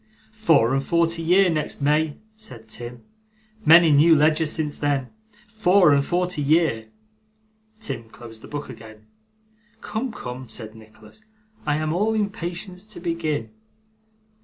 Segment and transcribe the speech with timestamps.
[0.31, 3.03] 'Four and forty year, next May!' said Tim.
[3.63, 5.11] 'Many new ledgers since then.
[5.47, 6.87] Four and forty year!'
[7.79, 9.05] Tim closed the book again.
[9.81, 11.25] 'Come, come,' said Nicholas,
[11.67, 13.51] 'I am all impatience to begin.